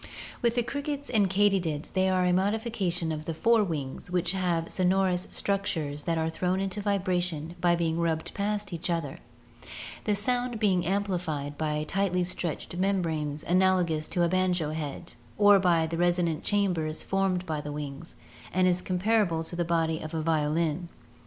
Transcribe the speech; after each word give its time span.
With 0.41 0.55
the 0.55 0.63
crickets 0.63 1.11
and 1.11 1.29
katydids 1.29 1.91
they 1.91 2.09
are 2.09 2.25
a 2.25 2.33
modification 2.33 3.11
of 3.11 3.25
the 3.25 3.35
fore 3.35 3.63
wings, 3.63 4.09
which 4.09 4.31
have 4.31 4.67
sonorous 4.67 5.27
structures 5.29 6.05
that 6.05 6.17
are 6.17 6.27
thrown 6.27 6.59
into 6.59 6.81
vibration 6.81 7.53
by 7.61 7.75
being 7.75 7.99
rubbed 7.99 8.33
past 8.33 8.73
each 8.73 8.89
other, 8.89 9.19
the 10.05 10.15
sound 10.15 10.59
being 10.59 10.87
amplified 10.87 11.55
by 11.55 11.83
tightly 11.87 12.23
stretched 12.23 12.75
membranes 12.77 13.43
analogous 13.43 14.07
to 14.07 14.23
a 14.23 14.27
banjo 14.27 14.71
head, 14.71 15.13
or 15.37 15.59
by 15.59 15.85
resonant 15.85 16.43
chambers 16.43 17.03
formed 17.03 17.45
by 17.45 17.61
the 17.61 17.71
wings, 17.71 18.15
and 18.51 18.83
comparable 18.83 19.43
to 19.43 19.55
the 19.55 19.63
body 19.63 19.99
of 19.99 20.15
a 20.15 20.23
violin. 20.23 20.89